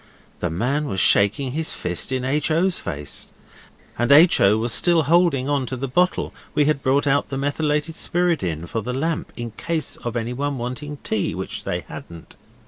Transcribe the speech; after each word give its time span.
The 0.39 0.49
man 0.49 0.85
was 0.87 0.99
shaking 0.99 1.51
his 1.51 1.73
fist 1.73 2.11
in 2.11 2.25
H. 2.25 2.49
O.'s 2.49 2.79
face, 2.79 3.31
and 3.99 4.11
H. 4.11 4.41
O. 4.41 4.57
was 4.57 4.73
still 4.73 5.03
holding 5.03 5.47
on 5.47 5.67
to 5.67 5.77
the 5.77 5.87
bottle 5.87 6.33
we 6.55 6.65
had 6.65 6.81
brought 6.81 7.05
out 7.05 7.29
the 7.29 7.37
methylated 7.37 7.95
spirit 7.95 8.41
in 8.41 8.65
for 8.65 8.81
the 8.81 8.93
lamp, 8.93 9.31
in 9.37 9.51
case 9.51 9.97
of 9.97 10.15
anyone 10.15 10.57
wanting 10.57 10.97
tea, 11.03 11.35
which 11.35 11.65
they 11.65 11.81
hadn't. 11.81 12.35